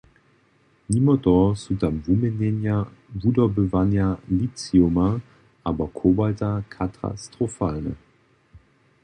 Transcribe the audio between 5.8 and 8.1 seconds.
kobalta katastrofalne.